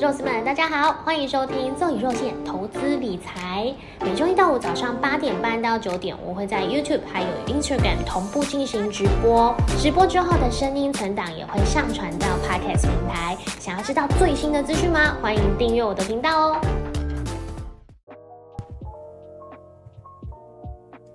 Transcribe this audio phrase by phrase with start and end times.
[0.00, 3.72] 肉丝们，大家好，欢迎收听奏以肉馅投资理财。
[4.00, 9.54] 每周一到五早上八点半到九点，我会在 YouTube 还有 Instagram 同步进行直播。
[9.78, 13.36] 直播之后的声音存档也会上传到 Podcast 平台。
[13.60, 15.16] 想要知道最新的资讯吗？
[15.22, 16.60] 欢迎订阅我的频道哦。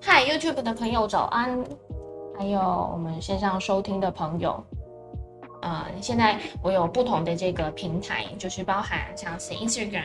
[0.01, 1.61] 嗨，YouTube 的朋友早安，
[2.37, 2.61] 还有
[2.93, 4.63] 我们线上收听的朋友。
[5.61, 10.03] 呃，现在我有不同的这个平台，就是包含像是 Instagram，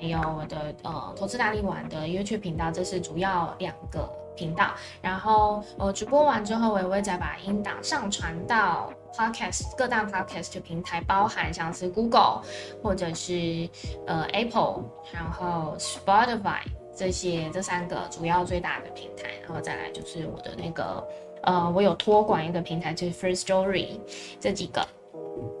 [0.00, 4.70] 还有我的呃投资大力丸的 YouTube 频道，这是主要两个频道。
[5.02, 12.42] 然后呃直播完之后，我也会再把音档上传到 Podcast 各大 Podcast 平台，包含像是 Google
[12.82, 13.68] 或者是
[14.06, 16.62] 呃 Apple，然后 Spotify
[16.94, 21.06] 这些这三个主要最大的平台，然后再来就是我的那个。
[21.46, 24.00] 呃，我有托管一个平台，就是 First Story
[24.40, 24.82] 这几个，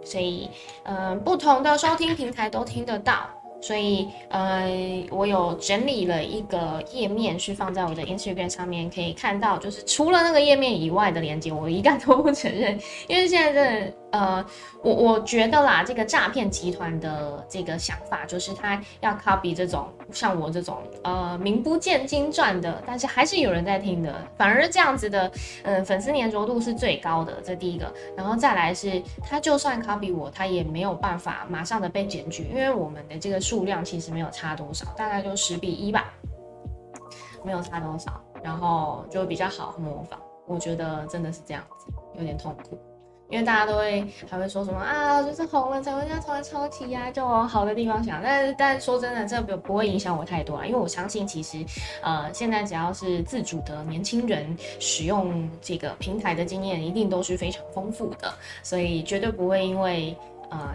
[0.02, 0.48] 所以，
[0.84, 3.28] 嗯，不同的收听平台都听得到。
[3.60, 13.96] 所以，呃，我有整理了一个页面，是放在我的 Instagram 上面，可以看到，就是除了那个页面以外的链接，我一概都不承认，因为现在真的。
[14.14, 14.44] 呃，
[14.80, 25.28] 我我觉得啦，这个诈骗集团的这个想法就是他要 copy 这种像我这种呃名不见经传的，但是还是有人在听的，反而这样子的，
[25.64, 27.92] 嗯，粉丝粘着度是最高的，这第一个。
[28.16, 36.14] 然后再来是，他就算 copy 我，他也没有办法马上的被检举，因为我们的这个数量其实没有差多少，大概就十比一吧，
[37.42, 40.20] 没有差多少，然后就比较好模仿。
[40.46, 42.78] 我觉得真的是这样子，有点痛苦。
[43.30, 48.22] 因为大家都会还会说什么啊，就是红了才会这样突然抄起呀，就往好的地方想。
[48.22, 51.64] 但是，但说真的，这不不会影响我太多啊，因为我相信其实，
[52.02, 60.16] 呃，现在只要是自主的年轻人使用这个平台的经验，一定都是非常丰富的，所以绝对不会因为
[60.50, 60.74] 呃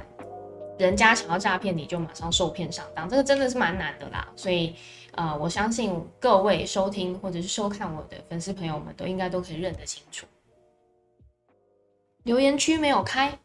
[0.78, 4.28] 人家想要诈骗你就马上受骗上当，这个真的是蛮难的啦。
[4.36, 4.76] 所以，
[5.14, 10.26] 呃，我相信各位收听或者是收看我的粉丝朋友们都应该都可以认得清楚。
[12.24, 13.40] 留言区没有开，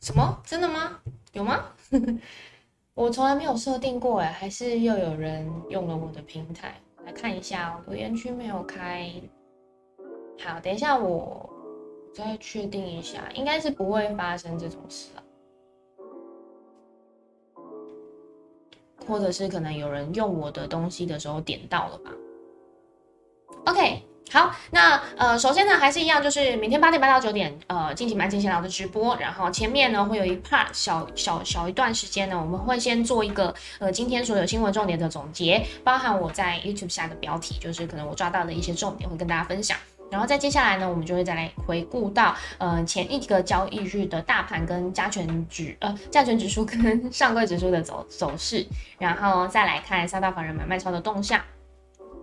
[0.00, 0.40] 什么？
[0.44, 1.00] 真的吗？
[1.32, 1.66] 有吗？
[2.94, 7.82] 我从来没有设定过哎，还是又有人用了我的平台来看一下哦。
[7.86, 9.10] 留言区没有开，
[10.38, 11.48] 好，等一下我
[12.14, 15.22] 再确定一下，应该是不会发生这种事了，
[19.06, 22.10] 或者是可能有人用我的东西的时候点到了吧
[23.66, 24.02] ？OK。
[24.32, 29.14] 好，那呃，首先呢，还是一样，就是每天八点半到九点，呃，进行满金闲聊的直播。
[29.16, 39.76] 然后前面呢，会有一 part 小小小一段时间呢，我们会先做一个呃，今天所有新闻重点的总结，包含我在 YouTube 下的标题，就是可能我抓到的一些重点会跟大家分享。
[40.10, 48.66] 然后在接下来呢，我们就会再来回顾到呃前一个交易日的大盘跟加权指呃加权指数跟上柜指数的走走势，
[48.98, 51.38] 然后再来看三大法人买卖超的动向。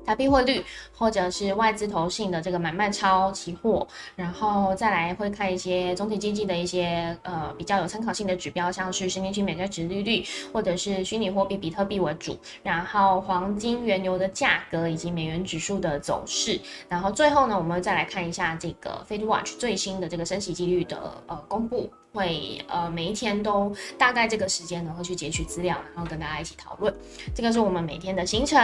[0.06, 0.64] 台币汇率，
[0.98, 21.90] 或者是外资投信的这个买卖超期货，然后再来会看一些总体经济的一些呃比较有参考性的指标，像是十年期美债值利率，或者是虚拟货币比特币为主，然后黄金、原油的价格以及美元指数的走势，然后最后呢，我们再来看一下这个 Fed Watch 最新的这个升息几率的呃公布。
[22.12, 26.92] 会呃每一天都大概这个时间呢会去截取资料，然后跟大家一起讨论。
[27.36, 28.60] 这个是我们每天的行程。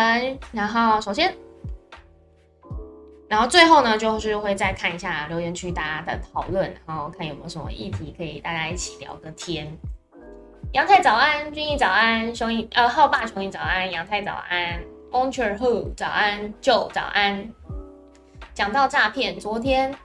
[0.52, 1.35] 然后首先，
[3.28, 9.76] 然后最后呢就是会再看一下留言区大家的讨论，然后看有没有什么议题可以大家一起聊个天。
[10.74, 14.80] 杨太早安，君逸早安，雄毅呃浩霸雄毅早安，杨太早安
[15.12, 17.50] ，Oncher Who 早安，Joe 早安。
[18.54, 19.96] 讲到诈骗，昨天。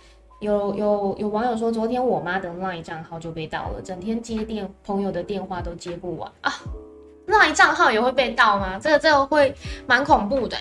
[0.41, 6.51] 有有有网友说，昨天我妈的 LINE 账号就被盗了，整天接电朋友的电话都接不完啊
[7.27, 8.79] ！LINE 账号也会被盗吗？
[8.81, 9.55] 这个这个会
[9.87, 10.57] 蛮恐怖的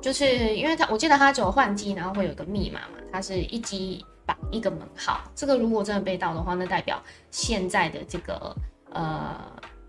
[0.00, 5.20] 就是因为他我记得他只有换机，然后会有个密码嘛，它是一机绑一个门号。
[5.34, 8.56] 这个如果真的被盗的话，那代表现在的这个
[8.92, 9.36] 呃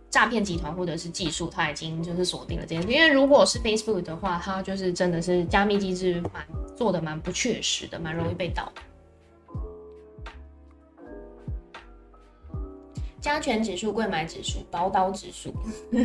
[0.10, 2.92] 诈骗集团或者是技术，他已经就是锁定了这件事。
[2.92, 6.46] 因为如果是 Facebook 的话，它就是真的是加密机制蛮
[6.76, 8.72] 做的蛮不确实的，蛮容易被盗。
[13.30, 15.54] 加权指数、贵买指数、宝岛指数，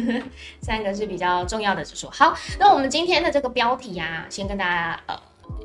[0.60, 2.06] 三个是比较重要的指数。
[2.10, 5.18] 好，那我们今天的这个标题呀，先跟大家呃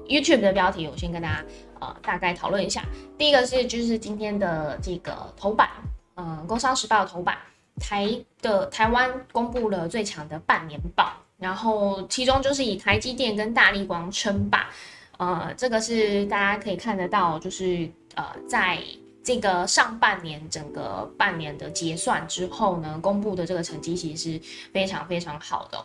[0.07, 1.43] ，YouTube 的标题，我先跟大家
[1.81, 2.85] 呃大概讨论一下。
[3.17, 5.67] 第一个是就是今天的这个头版，
[6.15, 7.37] 嗯，《工商时报》头版，
[7.77, 8.09] 台
[8.41, 14.69] 的台湾公布了最强的半年报，然后其中就是以台积电跟大力光称霸，
[15.17, 18.81] 呃，这个是大家可以看得到，就是呃在。
[19.29, 24.41] 这个上半年整个半年的结算之后呢，公布的这个成绩其实是
[24.73, 25.77] 非常非常好的。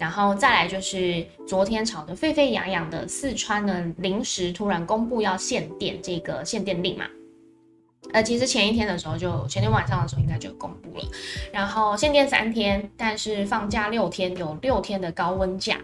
[0.00, 7.04] 然后再来就是昨天炒得沸沸扬扬的四川呢，临时突然公布要限电这个限电令嘛。
[8.12, 11.04] 呃，其实前一天的时候就前天晚上的时候应该就公布了，
[11.52, 15.78] 然后限电三天，但是放假六天，有六天的高温假。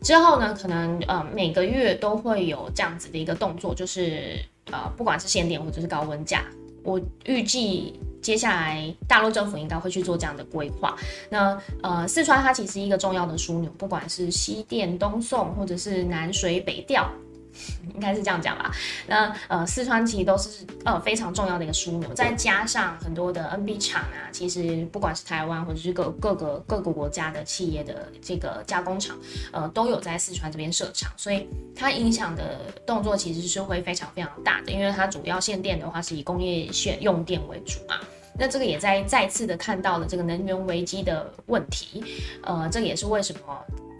[0.00, 4.38] 之后呢，可能呃每个月都会有这样子的一个动作，就是
[4.74, 6.44] 呃不管是限电或者是高温假，
[6.82, 10.96] 我预计接下来大陆政府应该会去做这样的规划。
[11.30, 17.08] 那呃四川它其实一个重要的枢纽，不管是西电东送或者是南水北调。
[17.94, 18.70] 应该是这样讲吧。
[19.06, 29.16] 那呃，四川其实都是呃非常重要的一个枢纽，再加上很多的 NB 厂啊，其实不管是台湾或者是各各个各个国家的企业的这个加工厂，
[29.52, 31.46] 呃，都有在四川这边设厂，所以
[31.76, 37.96] 它影响的动作其实是会非常非常大的，因为它主要限电的话是以工业线用电为主嘛。
[38.36, 42.02] 那这个也在再次的看到了这个能源危机的问题，
[42.42, 43.40] 呃，这也是为什么。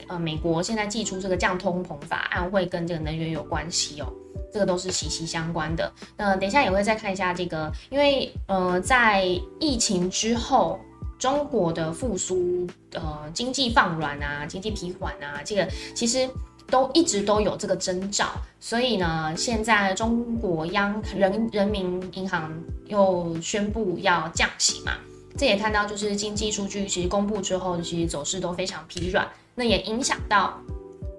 [0.09, 4.13] 呃，美国现在寄出这个降通膨法案，会跟这个能源有关系哦，
[4.53, 5.93] 这个都是息息相关的。
[6.17, 9.25] 那等一下也会再看一下这个，因为呃，在
[9.59, 10.79] 疫情之后，
[11.19, 16.29] 中国的复苏，呃，经济放软啊，经济疲缓啊，这个其实
[16.69, 18.33] 都一直都有这个征兆。
[18.61, 22.53] 所以呢，现在中国央人人民银行
[22.87, 24.93] 又宣布要降息嘛，
[25.37, 29.29] 这也看到就是经济数据其实公布之后，其实走势都非常疲软。
[29.55, 30.61] 那也影响到，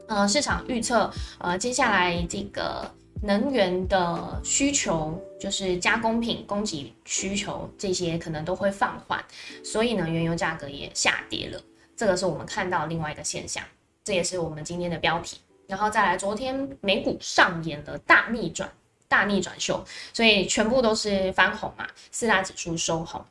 [0.08, 2.90] 呃，市场预测，呃，接下来这个
[3.22, 9.24] 能源的需求，就是加工品供给需求这些可能都会放缓，
[9.64, 11.62] 所以呢，原油价格也下跌了。
[11.96, 13.64] 这个是我们看到另外一个现象，
[14.04, 15.40] 这也是我们今天的标题。
[15.68, 18.70] 然后再来，昨天美股上演了大逆转，
[19.08, 19.84] 大逆转秀，
[20.14, 23.26] 所以全部都是翻红嘛，四大指数收红。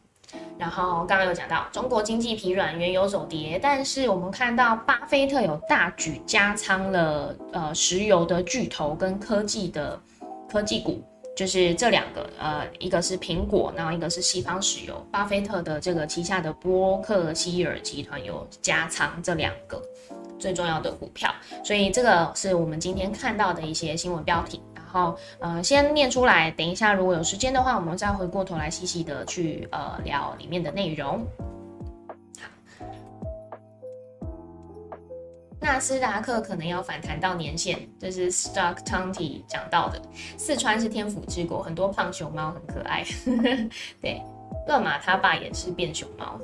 [0.56, 10.00] 然后刚刚有讲到中国经济疲软，原油走跌，但是我们看到巴菲特有大举加仓了，呃，石油的巨头跟科技的
[10.48, 11.02] 科技股，
[11.36, 19.82] 就是这两个，呃，一个是苹果，然后一个是西方石油，巴菲特的这个旗下的波克希尔集团有加仓这两个
[20.38, 21.34] 最重要的股票，
[21.64, 24.62] 所以这个是我们今天看到的一些新闻标题。
[24.94, 26.52] 好，呃，先念出来。
[26.52, 31.26] 等一下，如果有时间的话，我们再回过头来细细的去呃聊里面的内容。
[35.58, 40.00] 纳斯达克可能要反弹到年线，这是 Stock t o n t y 讲到的。
[40.36, 43.04] 四川是天府之国，很多胖熊猫很可爱。
[44.00, 44.22] 对，
[44.68, 46.38] 乱马他爸也是变熊猫。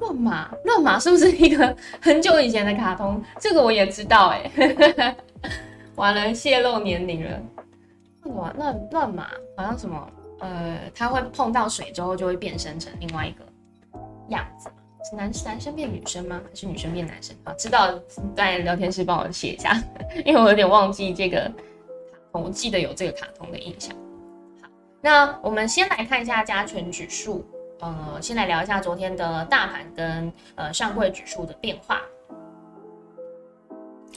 [0.00, 3.22] 乱马，乱马是不是一个很久以前的卡通？
[3.38, 5.14] 这个我也知道，哎，
[5.96, 7.38] 完了，泄露年龄了。
[8.30, 10.10] 哇，那乱码好像什么，
[10.40, 13.44] 呃，它会碰到水之后就会变身成另外一个
[14.28, 14.68] 样子
[15.10, 16.40] 是男男生变女生吗？
[16.48, 17.36] 还是女生变男生？
[17.44, 17.98] 啊，知道
[18.34, 19.78] 在聊天室帮我写一下，
[20.24, 21.52] 因为我有点忘记这个，
[22.32, 23.94] 我记得有这个卡通的印象。
[24.62, 24.68] 好，
[25.02, 27.44] 那我们先来看一下加权指数，
[27.80, 32.00] 呃，先来聊一下昨天的大盘跟呃上柜指数的变化。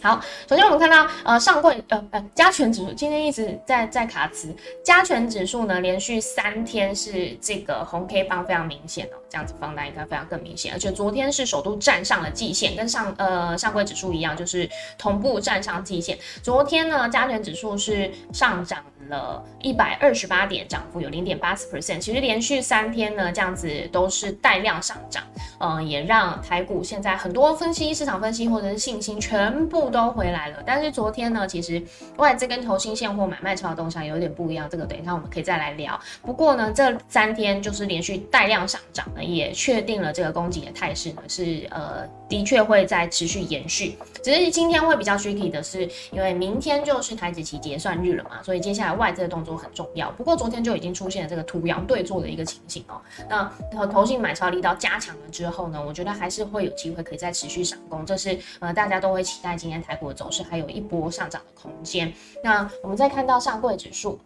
[0.01, 16.18] 好，首先我们看到，呃，上柜，呃，呃，加权指数今天一直在在卡词，加权指数呢连续三天是这个红 K 棒非常明显哦，这样子放大应该非常更明显，而且昨天是首度站上了季线，跟上呃上柜指数一样，就是同步站上季线。
[16.44, 18.83] 昨天呢，加权指数是上涨。
[19.09, 21.97] 了一百二十八点，涨幅有零点八四 percent。
[21.97, 25.23] 其实连续三天呢，这样子都是带量上涨，
[25.59, 30.57] 嗯，也让台股现在很多分析、市场分析或者是信心全部都回来了。
[30.66, 31.81] 但是昨天呢，其实
[32.18, 35.97] 外资跟投新现货买卖超的动向有点不一样，这个等一下我们可以再来聊。
[36.21, 43.97] 不过呢，这三天就是连续带量上涨呢，也确定了这个供给的态势呢是呃的确会在持续延续。
[44.21, 48.97] 只是今天会比较 tricky 的是，因为明天就是台子期结算日了嘛，所以接下来。
[48.97, 52.99] 外资的动作很重要，不过昨天就已经出现了这个土洋对坐的一个情形哦。
[53.30, 53.44] 那
[53.77, 62.11] 和投信买超力道加强了之后呢，我觉得还是会有机会可以再持续上攻，这是呃大家都会期待今天台股的走势还有一波上涨的空间。
[62.44, 64.19] 那我们再看到上柜指数。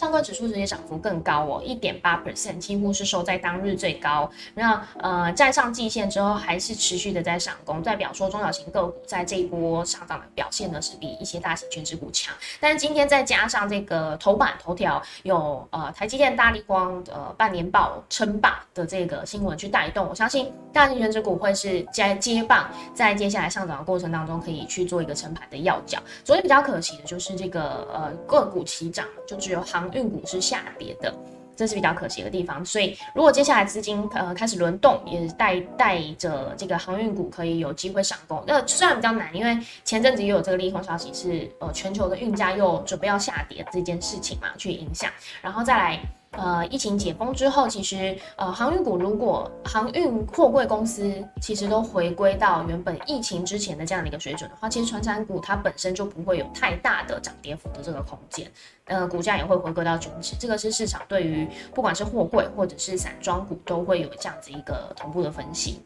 [0.00, 4.30] 上证指数直接涨幅更高哦，一点八 percent，几乎是收在当日最高。
[4.54, 12.34] 那呃站上季线之后，还是持续的在上攻，代表说中小型个股在这一波上涨的表现呢，是比一些大型全职股强。
[12.58, 25.98] 但是今天再加上这个头版头条有呃台积电、大力光呃半年报称霸的这个新闻去带动，我相信大型全职股会是接接棒，在接下来上涨的过程当中，可以去做一个撑盘的要角。
[26.24, 29.89] 昨天比较可惜的就是这个呃个股齐涨，就只有航。
[29.92, 31.14] 运股是下跌的，
[31.56, 32.64] 这是比较可惜的地方。
[32.64, 38.42] 所以如果接下来资金呃开始轮动，也带带着这个航运股可以有机会上攻。
[38.46, 45.10] 那虽然比较难，因为前阵子也有这个利空消息，是呃全球的运价又准备要下跌这件事情嘛，去影响，
[45.42, 46.00] 然后再来。
[46.32, 58.50] 呃，疫情解封之后，其实呃，航运股如果航运货柜公司其实都回归到原本疫情之前的这样的一个水准的话，其实船产股它本身就不会有太大的涨跌幅的这个空间，
[58.84, 60.36] 呃，股价也会回归到均值。
[60.38, 65.82] 这个是市场对于不管是货柜或者是散装股都会有这样子一个同步的分析。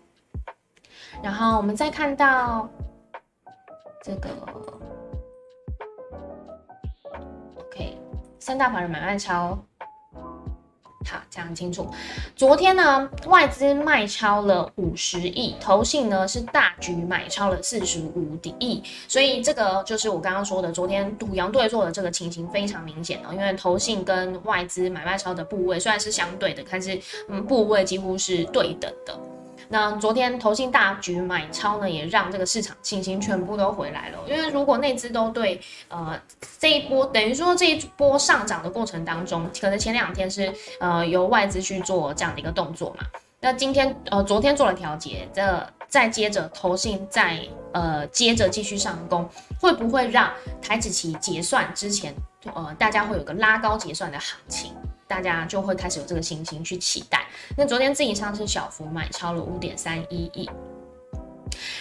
[1.22, 2.68] 然后我们再看到
[4.02, 4.28] 这个
[7.56, 7.96] ，OK，
[8.38, 9.58] 三大法人买卖超。
[11.06, 11.88] 好，讲清楚。
[12.34, 23.32] 昨天呢，外资卖超了五十亿，投信呢是大举买超了四十五亿，所以这个就是我刚刚说的，昨天赌阳对坐的这个情形非常明显哦。
[23.32, 29.18] 因为投信跟外资买卖超的部位虽然是相对的，但是嗯，部位几乎是对等的。
[29.68, 34.18] 那昨天投信大局买超呢，也让这个市场信心全部都回来了。
[34.28, 36.18] 因为如果内资都对呃
[36.58, 43.04] 这一波等于说这一波上涨的过程当中，可能前两天是呃由外资去做这样的一个动作嘛。
[43.40, 47.38] 那今天呃昨天做了调节，这再接着投信再
[47.72, 49.28] 呃接着继续上攻，
[49.60, 52.14] 会不会让台子期结算之前
[52.52, 54.74] 呃大家会有个拉高结算的行情？
[55.06, 57.26] 大家就会开始有这个心情去期待。
[57.56, 60.50] 那昨天自营上是小幅买超了五点三一亿，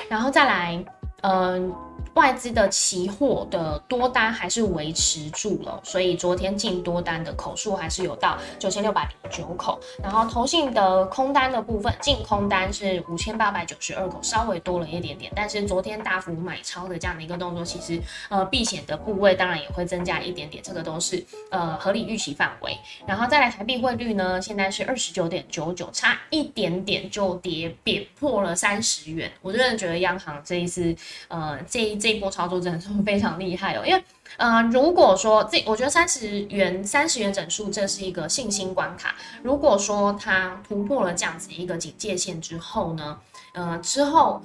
[0.10, 0.86] 然后再来，
[1.22, 1.74] 嗯。
[2.14, 9.80] 外资的期货的多单还是维持住了，所以昨天进多单的口数还是有到九千六百零九口。
[10.02, 15.32] 然后投信的空单的部分，净空单是五千八百九十二口，稍微多了一点点。
[15.36, 22.78] 但是昨天大幅买超的这样的一个动作，其实呃避险的部位当然也会增加一点点，这个都是呃合理预期范围。
[23.08, 29.32] 然后再来台币汇率呢，现在是二十九点九九，差一点点就跌贬破了三十元。
[29.42, 30.96] 我真的觉得央行这一次
[31.28, 34.04] 呃这这一波操作真的是非常厉害哦，因为，
[34.38, 39.16] 呃，如果说这，我觉得三十元三十元整数这是一个信心关卡。
[39.42, 43.18] 如果说它突破了这样子一个警戒线之后呢，
[43.54, 44.42] 呃，之后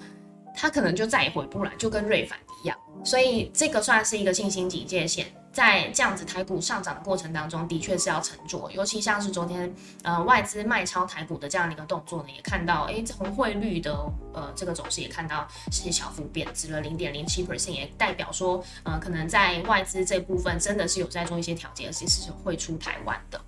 [0.54, 2.76] 它可能就再也回不来，就跟瑞凡一样。
[3.04, 5.26] 所以这个算是一个信心警戒线。
[5.52, 13.92] 在这样子台股上涨的过程当中，的确是要沉着，尤其像是昨天，呃，外资卖超台股的这样的一个动作呢，也看到，哎，从汇率的
[14.32, 23.40] 呃这个走势也看到是小幅贬值了零点零七 percent，也代表说，呃，可能在外资这部分真的是有在做一些调节，而且是会出台湾的，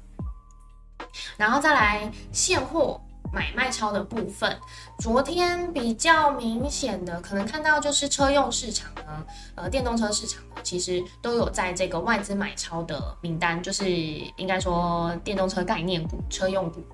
[1.37, 3.01] 然后再来现货。
[3.33, 4.59] 买卖超的部分，
[4.99, 16.85] 昨天比较明显的可能看到就是车用市场呢，呃，电动车市场呢，其实都有在这个外资买超的名单，就是应该说电动车概念股、车用股，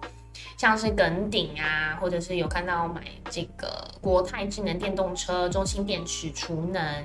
[0.59, 7.05] 像是耿鼎啊，或者是有看到买这个国泰智能电动车、中兴电池储能，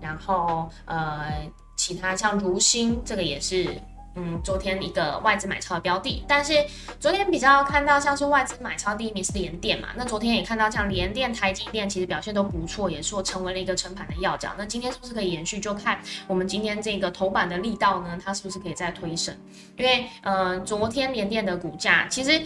[0.00, 1.46] 然后呃，
[1.76, 3.78] 其他像如新，这个也是。
[4.16, 6.52] 嗯，昨天一个外资买超的标的，但是
[6.98, 14.52] 昨天比较看到像是外资买超第一名是联电嘛，那昨天也看到像联电、台积电其实表现都不错，也说成为了一个撑盘的要角。
[14.58, 15.60] 那今天是不是可以延续？
[15.60, 19.34] 就看我们今天这个头版的力道呢，它是不是可以再推升？
[19.76, 22.42] 因为嗯，昨天联电的股价其实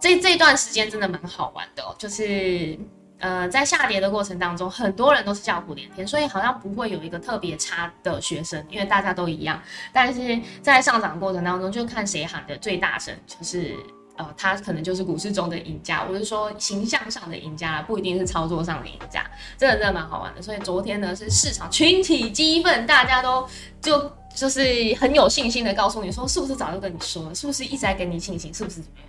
[0.00, 2.78] 这这段时间真的蛮好玩的哦，就是。
[3.24, 9.58] 呃，在下跌的过程当中，很多人都是叫苦连天，所以好像不会有一个特别差的学生，因为大家都一样。
[9.94, 13.74] 但是在上涨过程当中，就看谁喊的最大声，就是
[14.18, 19.24] 呃，他可能就是股市中的赢家，我是说形象上的赢家，不一定是操作上的赢家。
[19.56, 20.42] 真的真的蛮好玩的。
[20.42, 23.48] 所以昨天呢，是市场群体激愤，大家都
[23.80, 24.62] 就就是
[25.00, 29.08] 很有信心的告诉你说，是不是早就跟你说了，是不是一直在给你信心，是不是怎么样？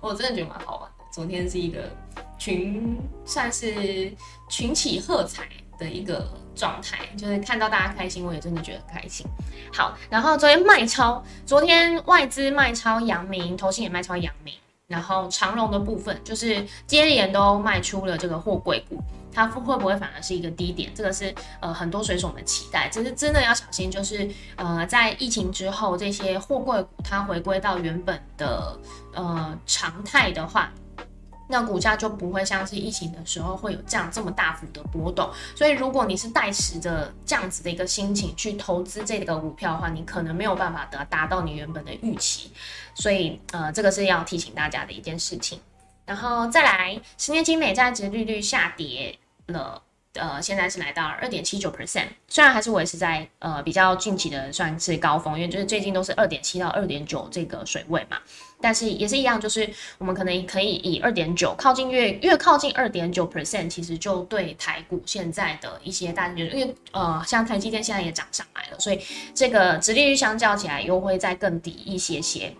[0.00, 1.04] 我真的觉得蛮好玩的。
[1.12, 1.90] 昨天是一个。
[2.40, 4.10] 群算是
[4.48, 5.46] 群起喝彩
[5.78, 9.26] 的一个状态，就是看到大家开心，我也真的觉得开心。
[9.72, 14.54] 好，然后昨天卖超，昨天外资卖超阳明，投信也卖超阳明，
[14.86, 18.98] 然后长荣的部分就是接连都卖出了这个货柜股，
[19.30, 20.90] 它会不会反而是一个低点？
[20.94, 28.78] 这个是呃很多水手们期待，只是真的要小心，就是呃在疫情之后，这些货柜股它回归到原本的
[29.12, 30.72] 呃常态的话。
[31.50, 42.50] 那股价就不会像是疫情的时候会有这样这么大幅的波动，所以如果你是带持着这样子的一个心情去投资这个股票的话，你可能没有办法得达到你原本的预期，
[42.94, 45.60] 所以呃这个是要提醒大家的一件事情。
[46.06, 49.82] 然后再来，十年期美债值利率下跌了
[50.14, 58.18] 呃，现在是来到二点七九 percent，虽然还是维持在呃比较近期的算是高峰，因为就是最近都是二点七到二点九这个水位嘛，
[58.60, 69.00] 但是也是一样，就是我们可能可以以二点九靠近越越靠近二点九 percent，其实就对台股现在的一些大因为呃像台积电现在也涨上来了，所以
[69.32, 72.52] 这个直利率相较起来又会再更低一些些。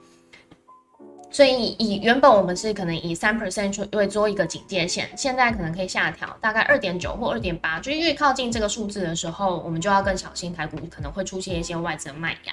[1.32, 12.52] 所以以原本我们是可能以三 percent 为做一个警戒线，现在可能可以下调，大概二点九或二点八，就越靠近这个数字的时候，我们就要更小心台股可能会出现一些外资的卖压。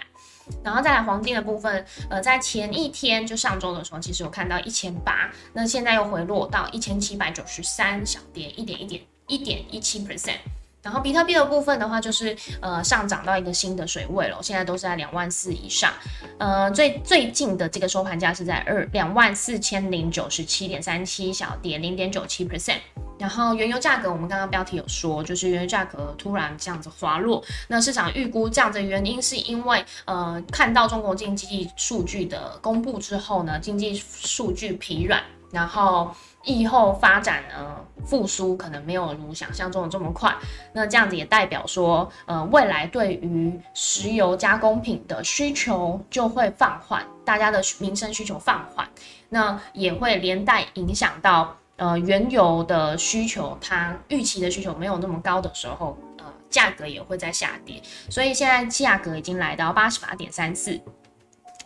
[0.63, 10.37] 然后再来黄金的部分，呃，在前一天就上周的时候，其实有看到一千八，那现在又回落到一千七百九十三，小跌一点一点一点一七 percent。
[10.87, 15.91] 然后比特币的部分的话，就是呃上涨到一个新的水位了，现在都是在两万四以上。
[16.37, 22.77] 呃，最最近的这个收盘价是在二两万四千零九十七点三七，小跌零点九七 percent。
[23.19, 36.15] 然后原油价格，我们刚刚标题有说，就是原油价格突然这样子滑落，那市场预估这样的原因是因为呃看到中国经济数据的公布之后呢，经济数据疲软，然后。
[36.47, 37.75] 疫后发展呢，
[38.05, 40.33] 复苏可能没有如想象中的这么快。
[40.73, 48.87] 那这样子也代表说，呃，未来对于石油加工品的需求就会放缓，大家的民生需求放缓，
[49.29, 57.81] 那也会连带影响到呃原油的需求，它预期的需求没有那么高的时候，呃，价格也会在下跌。
[58.09, 60.79] 所以现在价格已经来到八十八点三四。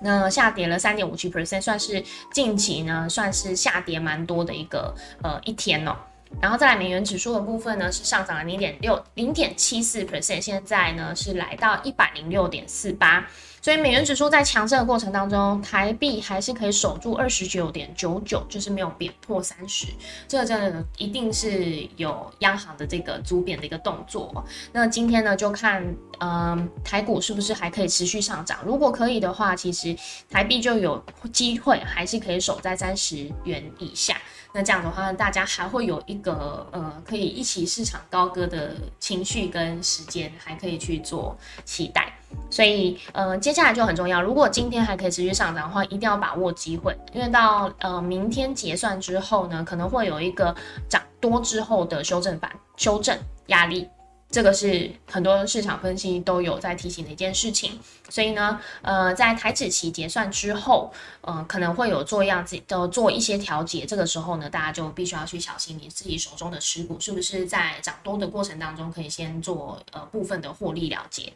[0.02, 5.96] 那下跌了三点五七 percent，算是近期呢，算是下跌蛮多的一个呃一天哦。
[6.40, 13.28] 然后再来美元指数的部分呢，是上涨了零点六零点七四 percent，现在呢是来到一百零六点四八。
[13.64, 19.86] 所以美元指数在强势的过程当中，台币还是可以守住二十九点九九，就是没有贬破三十。
[20.28, 24.44] 这个真的一定是有央行的这个足贬的一个动作。
[24.72, 25.86] 那今天呢，就看
[26.22, 28.58] 嗯台股是不是还可以持续上涨。
[28.66, 29.96] 如果可以的话，其实
[30.28, 34.18] 台币就有机会还是可以守在三十元以下。
[34.54, 42.14] 那这样的话，大家还会有一个呃可以一起市场高歌的情绪跟时间，还可以去做期待。
[42.50, 44.22] 所以，呃，接下来就很重要。
[44.22, 50.56] 如果今天还可以持续上涨的话，一定要把握机会，因为到呃明天结算之后呢，可能会有一个
[50.90, 53.88] 涨多之后的修正版修正压力。
[54.32, 57.78] 这个是很多市场分析都有在提醒的一件事情。
[58.10, 60.92] 所以呢，呃，在台指期结算之后，
[61.22, 63.86] 呃，可能会有做样子的做一些调节。
[63.86, 71.34] 这个时候呢，大家就必须要去小心你自己手中的持股是不是在涨多的过程当中，可以先做呃部分的获利了结。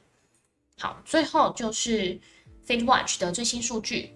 [0.80, 2.20] 好，最后就是
[2.66, 4.15] Fed Watch 的最新数据，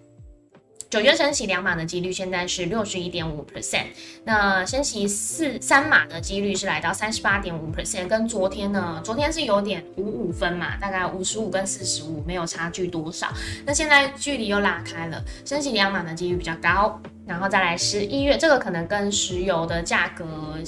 [0.90, 3.86] 九月升息两码的几率现在是六十一点五 percent，
[4.24, 13.28] 那升息四三码的几率是来到三十八点五 percent，跟昨天呢，昨天是有点五五分嘛，大概五十五跟四十五没有差距多少，
[13.64, 17.00] 那现在距离又拉开了，升息两码的几率比较高。
[17.30, 20.26] 然后再来十一月，这个可能跟石油的价格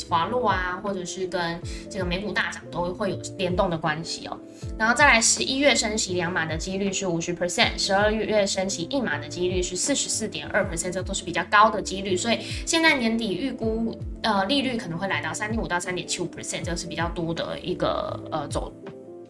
[0.09, 4.38] 滑落啊，或者是跟这个美股大涨都会有联动的关系哦。
[4.79, 12.16] 然后再来十一月升息两码的几率是五十 percent，十二月升息一码的几率是四十四点二 percent，这都是比较高的几率。
[12.16, 18.72] 所以现在年底预估呃利率可能会来到三点五到三点七五 percent，这个是比较多的一个呃走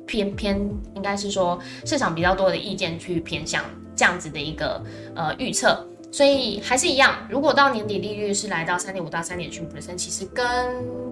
[0.07, 0.61] 偏偏，
[0.95, 3.65] 应该是说市场比较多的意见去偏向
[3.97, 4.85] 这样子的一个
[5.17, 5.89] 呃预测。
[6.13, 10.45] 所以还是一样，如果到年底利率是来到三点五到三点七五 percent，其实跟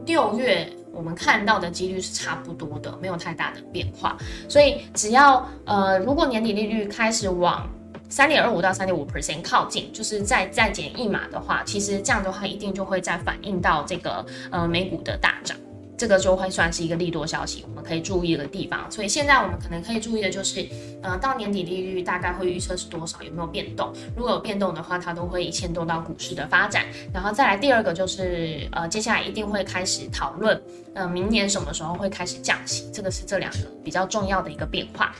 [0.05, 4.19] 六月我们看到的几率是差不多的，没有太大的变化。
[4.47, 7.67] 所以只要呃，如果年底利率开始往
[8.11, 15.57] 三点二五到三点五 percent 靠近，就是再再减一码的话，其实这样的话一定就会再反映到这个呃美股的大涨。
[16.01, 18.91] 这个就会算是一个利多消息，我们可以注意的地方。
[18.91, 20.67] 所以现在我们可能可以注意的就是，
[21.03, 23.93] 呃，到年底利率大概会预测是多少，有没有变动？
[24.17, 26.87] 如果有变动的话，它都会牵动到股市的发展。
[27.13, 30.59] 然后再来第二个就是，呃，接下来一定会开始讨论，
[30.95, 32.91] 呃，明年什么时候会开始降息？
[32.91, 35.15] 这个是这两个比较重要的一个变化。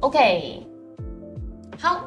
[0.00, 0.66] OK，
[1.78, 2.04] 好，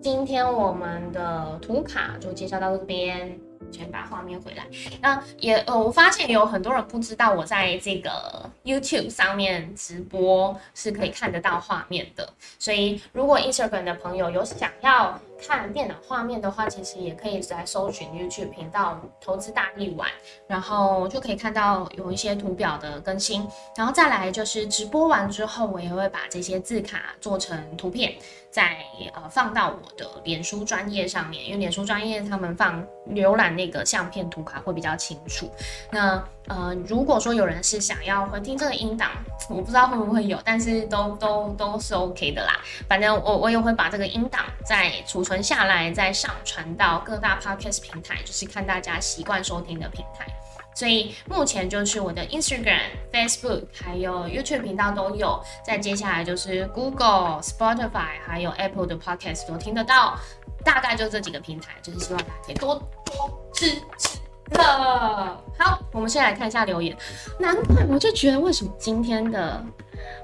[0.00, 3.38] 今天我们的图卡就介绍到这边。
[3.72, 4.66] 先把画面回来。
[5.00, 12.28] 那也呃，我发现有很多人不知道我在这个 YouTube 上面直播是可以看得到画面的。
[12.58, 20.08] 所以如果 Instagram 的朋友有想要看电脑画面的话，其实也可以来搜寻 YouTube 频道“投资大力丸”，
[20.46, 23.46] 然后就可以看到有一些图表的更新。
[23.76, 28.14] 然后再来就是直播完之后，我也会把这些字卡做成图片。
[28.50, 28.78] 再
[29.14, 35.50] 呃放到我的脸书专业上面，因为脸书专业他们放浏览那个相片图卡会比较清楚。
[35.90, 39.10] 那呃，如果说有人是想要回听这个音档，
[39.48, 42.54] 我不知道会不会有，但是都都都是 OK 的啦。
[42.88, 50.26] 反正我我也会把这个音档再储存下来，再上传到各大 Podcast 平台，就是看大家习惯收听的平台。
[50.72, 52.80] 所以目前就是我的 Instagram、
[53.12, 60.16] Facebook 还有 YouTube 频道都有，再接下来就是 Google、Spotify 还有 Apple 的 Podcast 都听得到，
[60.64, 64.18] 大概就这几个平台，就是希望大家可以多多支持
[64.52, 65.42] 了。
[65.58, 66.96] 好，我们先来看一下留言，
[67.38, 69.64] 难怪我就觉得为什么今天的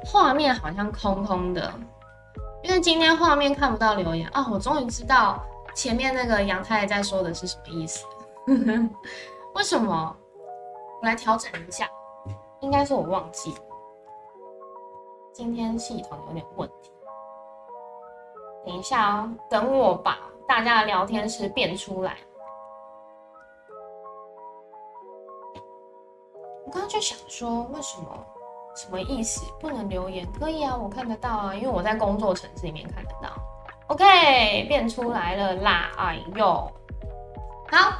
[0.04, 1.72] 画面好像空空的，
[2.62, 5.42] 因为今天画面看不到留言啊，我终于知道
[5.74, 8.04] 前面那个杨太太在说的是什么意思，
[9.54, 10.16] 为什么？
[11.02, 11.86] 我来调整一下，
[12.60, 13.54] 应该是我忘记，
[15.32, 16.75] 今天系统有点问题。
[18.66, 22.16] 等一下哦，等我把大家的聊天室变出来。
[26.64, 28.26] 我刚刚就想说，为什么？
[28.74, 29.46] 什么意思？
[29.60, 30.26] 不能留言？
[30.32, 33.30] 可以啊，我看得到啊，因为我在工作城市里面看得到。
[33.86, 35.92] OK，变出来了啦！
[35.96, 36.44] 哎呦，
[37.70, 37.92] 好。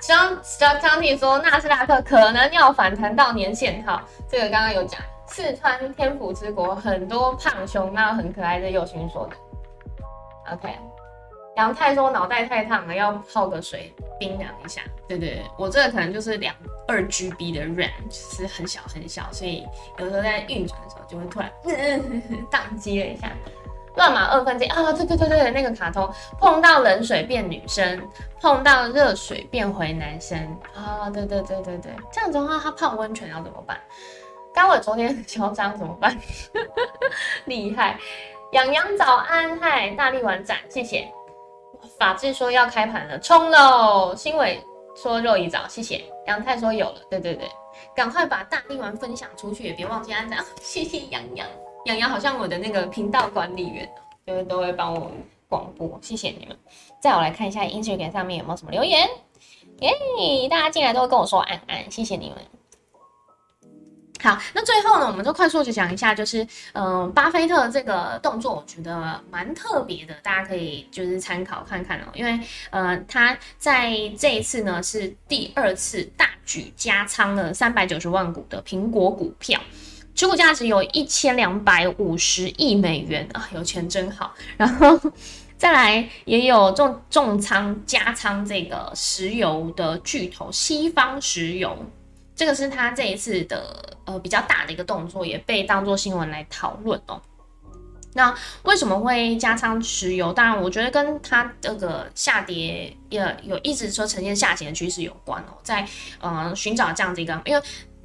[0.00, 5.00] 张张张弟说，纳斯达克可能要反弹到年线哈，这个刚刚有讲。
[5.28, 9.36] 四川天府之国很多胖熊，那很可爱的友勋说的。
[10.52, 10.68] OK，
[11.56, 14.82] 杨太说脑袋太烫了，要泡个水冰凉一下。
[15.08, 16.54] 对对对，我这个可能就是两
[16.88, 19.66] 二 GB 的 RAM，就是很小很小，所以
[19.98, 21.52] 有时候在运转的时候就会突然
[22.50, 23.30] 宕机了一下。
[23.94, 24.90] 乱码二分之一啊！
[24.90, 28.08] 对对对对，那个卡通碰到冷水变女生，
[28.40, 30.38] 碰到热水变回男生
[30.74, 31.10] 啊！
[31.10, 33.78] 对对对对对，这样子的话，他泡温泉要怎么办？
[34.54, 36.16] 刚我昨天很嚣张怎么办？
[37.44, 37.98] 厉害！
[38.52, 41.10] 养羊早安，嗨，大力丸展，谢谢。
[41.98, 44.14] 法治说要开盘了，冲喽！
[44.14, 44.62] 新伟
[44.94, 46.04] 说肉已早，谢谢。
[46.26, 47.48] 杨太说有了，对对对，
[47.96, 51.48] 赶快把大力丸分享出去，也别忘记按赞， 谢谢杨洋。
[51.86, 53.88] 洋洋好像我的那个频道管理员，
[54.26, 55.10] 就是都会帮我
[55.48, 56.54] 广播，谢谢你们。
[57.00, 59.08] 再我来看一下 Instagram 上面有没有什么留言，
[59.80, 62.38] 耶，大家进来都会跟我说安安，谢谢你们。
[64.22, 72.38] 好，那最后呢，我们就快速的讲一下，就是嗯，巴菲特这个动作，我觉得蛮特别的，大家可以就是参考看看哦，因为
[72.70, 79.60] 呃，他在这一次呢是第二次大举加仓了三百九十万股的苹果股票。
[80.14, 84.34] 持股价值有一千两百五十亿美元啊，有钱真好。
[84.58, 85.00] 然后
[85.56, 91.74] 再来也有重重仓加仓这个石油的巨头西方石油，
[92.34, 97.20] 这个是他这一次的呃比较大的一个动作，也被当做新闻来讨论哦。
[98.14, 100.32] 那为什么会加仓石油？
[100.32, 105.86] 当然，我觉得跟它这个下跌也有一直说呈现下行的趋势有关哦，在
[106.20, 107.62] 呃寻找这样子一个因为。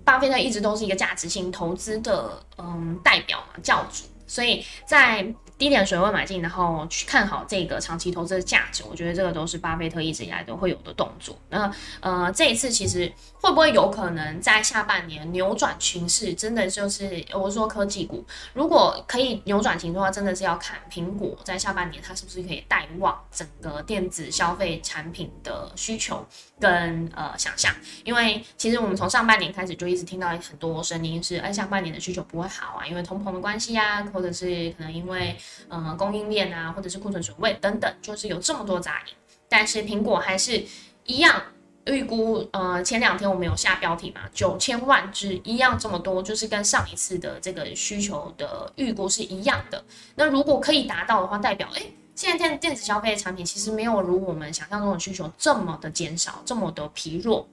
[0.08, 5.28] 巴菲特一直都是一个价值性投资的嗯代表嘛，教主，所以在。
[5.58, 11.36] 低点水位买进，然后去看好这个长期投资的价值，我觉得这个都是巴菲特一直以来都会有的动作。
[11.50, 16.34] 那呃，这一次其实会不会有可能在下半年扭转趋势？
[16.34, 26.24] 真的就是我说科技股，如果可以扭转情况的话，真的是要看苹果在下半年它是不是可以带旺整个电子消费产品的需求
[26.60, 27.74] 跟呃想象。
[28.04, 35.38] 因为其实我们从上半年开始就一直听到很多声音是，哎，下半年的需求不会好啊，因为通膨的关系啊，或者是可能因为
[35.70, 39.14] 呃，供应链啊，或者是库存水位等等，就是有这么多杂音，
[39.50, 40.64] 但是苹果还是
[41.06, 41.42] 一样
[41.86, 42.48] 预估。
[42.52, 49.84] 呃，前两天我们有下标题嘛，九千万只一样这么多，就是跟上一次的这个需求的预估是一样的。
[50.16, 51.82] 那如果可以达到的话，代表哎，
[52.18, 57.48] 现在电电子消费的产品其实没有如我们想象中的需求这么的减少，这么的疲弱。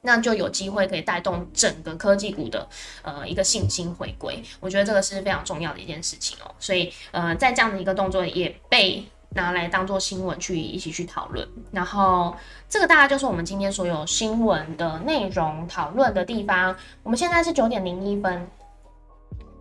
[0.00, 2.66] 那就有机会可以带动整个科技股的
[3.02, 6.50] 呃一个信心回归，我觉得这个是非常重要的一件事情哦。
[6.58, 11.46] 所以呃，在这样的一个动作也被拿来当做新闻去一起去讨论。
[11.70, 12.34] 然后
[12.70, 16.74] 这个大概就是我们今天所有新闻的内容讨论的地方。
[17.02, 18.48] 我们现在是九点零一分，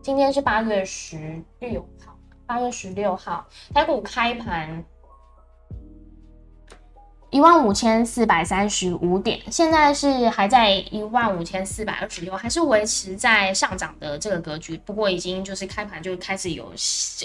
[0.02, 1.86] 今天是八月十六，
[2.52, 4.84] 八月十六号台股开盘。
[7.30, 14.76] 一万五千四百三十五点，现在是还在一万五千四百二十六，还是维持在上涨的这个格局。
[14.80, 16.70] 不过已经就是开盘就开始有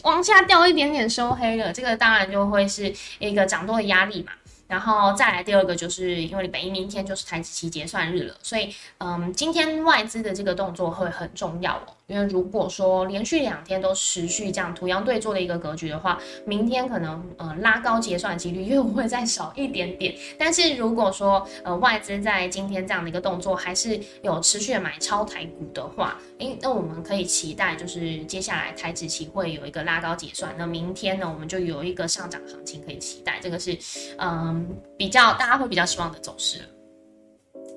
[0.04, 4.30] 往下掉一点点收黑了，这个当然就会是一个涨多的压力嘛。
[4.68, 11.95] 然后再来第二个，就是因为本一明天就是台期结算日了，所以嗯，今天外资的这个动作会很重要哦。
[12.08, 20.14] 因为如果说连续两天都持续这样图阳对坐的一个格局的话，明天可能呃拉高结算几率又会再少一点点。
[20.38, 33.76] 但是如果说呃外资在今天这样的一个动作还是有持续的买超台股的话，诶，那我们可以期待就是接下来台指期会有一个拉高结算，那明天呢我们就有一个上涨行情可以期待，这个是
[34.18, 34.64] 嗯
[34.96, 36.60] 比较大家会比较希望的走势。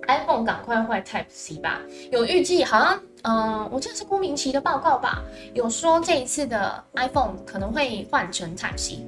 [0.07, 1.81] iPhone 赶快换 Type C 吧，
[2.12, 2.99] 有预计好像。
[3.23, 5.21] 嗯，我记得是郭明奇的报告吧，
[5.53, 9.05] 有说这一次的 iPhone 可能会换成 Type C。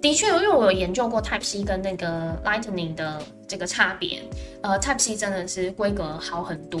[0.00, 4.22] 的确，因为我有研究过 Type C 跟那个 Lightning 的这个差别，
[4.62, 6.80] 呃，Type C 真的是规格好很多，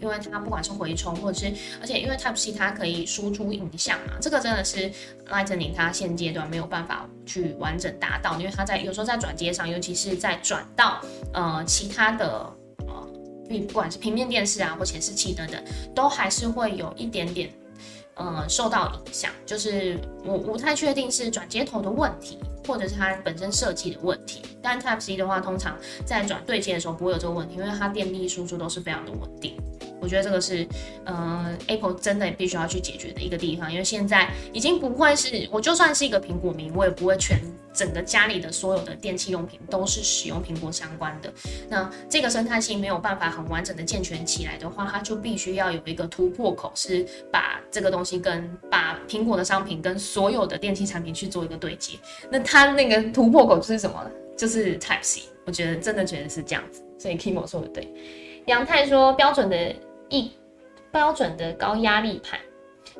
[0.00, 4.90] 因为它不管是回充或者是，而且因为 Type C 它可以输出影像嘛，这个真的是
[5.30, 11.00] Lightning 它现阶段没有办法去完整达到，因为它在有时候在转接上，尤其是在转到
[11.32, 12.52] 呃其他的。
[13.66, 15.58] 不管是平面电视啊，或显示器等等，
[15.94, 17.50] 都还是会有一点点，
[18.12, 19.32] 呃，受到影响。
[19.46, 24.42] 就是我不太确定是转接头的问题，或者是它本身设计的问题。
[24.62, 29.56] 但 Type C 的话，通常在转对接的时候不会有这个问题，因为它电力输出都是非常的稳定。
[30.00, 30.66] 我觉得这个是，
[31.04, 37.40] 呃，Apple 真的必须要去解决的一个地方，因为现在已经不会是我就算是一个苹果迷，我也不会全
[37.72, 41.32] 整个家里的所有的电器用品都是使用苹果相关的。
[41.68, 51.98] 那这个生态系没有办法很完整的健全起来的话，它就必须要有一个突破口，是把这个东西跟把苹果的商品跟所有的电器产品去做一个对接。
[52.30, 54.10] 那它那个突破口是什么呢？
[54.36, 55.22] 就是 Type C。
[55.44, 56.82] 我觉得真的觉得是这样子。
[56.98, 57.92] 所以 Kimo 说的对。
[58.46, 59.74] 杨太说标准的。
[60.08, 60.32] 一
[60.90, 62.38] 标准的高压力盘，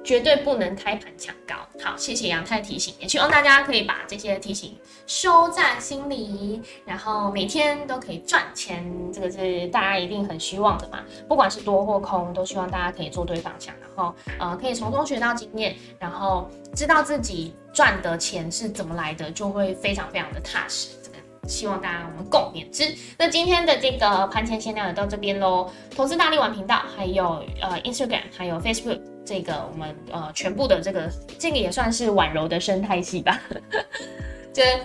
[0.04, 1.54] 绝对不能开盘抢高。
[1.82, 8.84] 好，谢谢杨太提醒，也希望大家可以把这些提醒收在心里，然后每天都可以赚钱。
[9.12, 11.04] 这个是大家一定很希望的嘛？
[11.28, 20.97] 不管是多或空，都希望大家可以做对方向，然后呃，可以从中学到经验，然后知道自己赚的钱是怎么来的，就会非常非常的踏实。
[21.46, 22.94] 希望大家我们共勉之。
[23.18, 25.70] 那今天的这个盘前限量也到这边喽。
[25.94, 33.40] 投资大力丸频道，还有呃 Instagram，还有 Facebook，这个我们呃全部的这个这个也算是婉柔的生态系吧。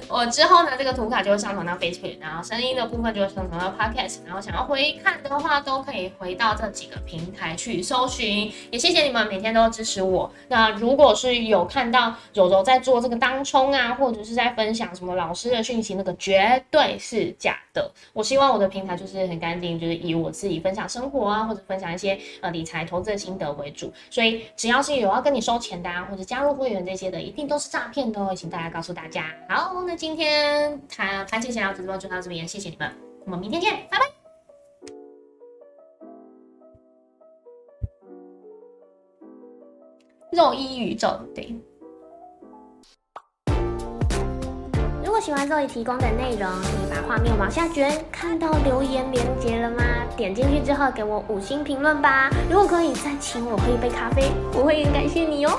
[0.07, 8.51] 我之后呢，这个图卡就会上传到 Facebook，然后声音的部分就会上传到 Podcast，然后想要回看的话，都可以回到这几个平台去搜寻。
[8.71, 10.31] 也谢谢你们每天都支持我。
[10.47, 17.91] 那如果是有看到柔柔在做这个当冲啊，或者是在分享什么老师的讯息，那个绝对是假的。
[18.13, 23.91] 我希望我的平台就是很干净，就是以我自己分享生活啊，或者分享一些呃理财投资的心得为主。
[24.09, 29.25] 所以只要是有要跟你收钱的啊，或者加入会员这些的，一定都是诈骗的哦，请大家告诉大家。
[29.49, 29.62] 好。
[29.63, 32.91] 好，那今天谈番茄闲聊直播就到这边，谢谢你们，
[33.23, 34.04] 我们明天见，拜拜。
[40.34, 41.56] 肉衣宇宙，对。
[45.02, 49.82] 如果喜欢这里提供的内容，可以把画面往下卷，看到留言连接了吗？
[50.17, 52.30] 点进去之后给我五星评论吧。
[52.49, 55.58] 如果可以再请我喝一杯咖啡，我会很感谢你哦。